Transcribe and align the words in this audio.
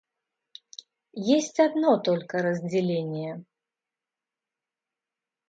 Есть 1.27 1.59
одно 1.59 1.95
только 1.99 2.39
разделение. 2.41 3.45